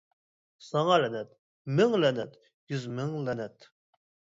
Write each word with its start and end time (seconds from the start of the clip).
ساڭا 0.67 0.95
لەنەت، 1.03 1.35
مىڭ 1.81 1.95
لەنەت، 2.05 2.41
يۈز 2.75 2.91
مىڭ 2.99 3.15
لەنەت. 3.31 3.71